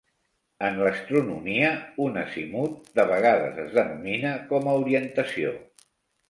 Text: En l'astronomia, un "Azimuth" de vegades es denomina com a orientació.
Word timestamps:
En 0.67 0.77
l'astronomia, 0.85 1.67
un 2.05 2.17
"Azimuth" 2.21 2.89
de 3.01 3.05
vegades 3.13 3.61
es 3.65 3.77
denomina 3.77 4.33
com 4.49 4.71
a 4.71 4.75
orientació. 4.87 5.55